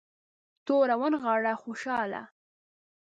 [0.65, 2.21] توره ونغاړه خوشحاله.